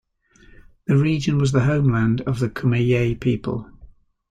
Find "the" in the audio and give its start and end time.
0.87-0.97, 1.51-1.59, 2.39-2.49